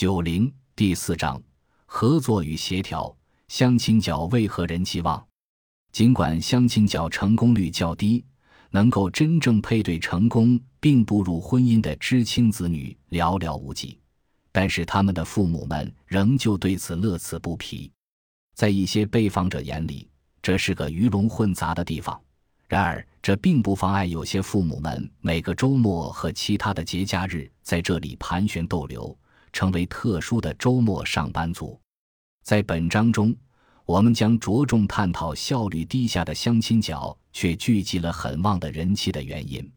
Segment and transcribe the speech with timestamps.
[0.00, 1.42] 九零第四章
[1.84, 3.12] 合作与协调。
[3.48, 5.26] 相亲角为何人气旺？
[5.90, 8.24] 尽管相亲角成功率较低，
[8.70, 13.98] 能够真正配对成功并步入婚姻的知青子女寥寥无几，
[14.52, 17.90] 但是他们的父母们仍旧对此乐此不疲。
[18.54, 20.08] 在一些被访者眼里，
[20.40, 22.16] 这是个鱼龙混杂的地方。
[22.68, 29.18] 然而，这并不妨碍有些父母们每个周末和其他的节假日在这里盘旋逗留，
[29.52, 31.80] 成为特殊的周末上班族。
[32.42, 33.34] 在本章中，
[33.84, 39.70] 我们将着重探讨效率低下的相亲角却聚集了很旺的人气的原因。